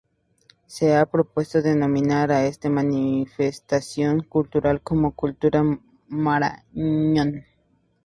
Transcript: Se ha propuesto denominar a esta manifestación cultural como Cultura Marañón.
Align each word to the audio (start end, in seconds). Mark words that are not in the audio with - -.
Se 0.65 0.95
ha 0.95 1.05
propuesto 1.05 1.61
denominar 1.61 2.31
a 2.31 2.47
esta 2.47 2.71
manifestación 2.71 4.21
cultural 4.23 4.81
como 4.81 5.13
Cultura 5.13 5.63
Marañón. 6.07 7.45